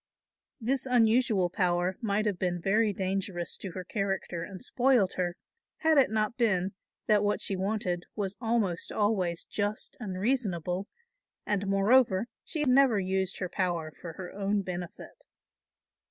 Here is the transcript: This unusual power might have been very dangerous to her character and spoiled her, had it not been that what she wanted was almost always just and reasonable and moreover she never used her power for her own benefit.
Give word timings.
This 0.59 0.87
unusual 0.87 1.47
power 1.51 1.95
might 2.01 2.25
have 2.25 2.39
been 2.39 2.59
very 2.59 2.91
dangerous 2.91 3.55
to 3.57 3.73
her 3.73 3.83
character 3.83 4.41
and 4.41 4.59
spoiled 4.63 5.13
her, 5.13 5.35
had 5.81 5.99
it 5.99 6.09
not 6.09 6.37
been 6.39 6.73
that 7.05 7.23
what 7.23 7.39
she 7.39 7.55
wanted 7.55 8.07
was 8.15 8.35
almost 8.41 8.91
always 8.91 9.45
just 9.45 9.95
and 9.99 10.19
reasonable 10.19 10.87
and 11.45 11.67
moreover 11.67 12.25
she 12.43 12.63
never 12.63 12.99
used 12.99 13.37
her 13.37 13.47
power 13.47 13.93
for 14.01 14.13
her 14.13 14.33
own 14.33 14.63
benefit. 14.63 15.25